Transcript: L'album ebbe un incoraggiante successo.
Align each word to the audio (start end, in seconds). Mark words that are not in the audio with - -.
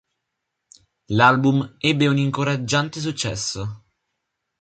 L'album 1.09 1.75
ebbe 1.77 2.07
un 2.07 2.17
incoraggiante 2.17 2.99
successo. 2.99 3.83